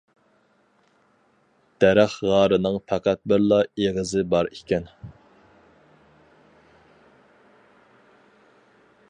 دەرەخ 1.85 2.15
غارىنىڭ 2.29 2.77
پەقەت 2.93 3.21
بىرلا 3.33 3.59
ئېغىزى 3.83 4.25
بار 4.33 4.51
ئىكەن. 4.55 4.89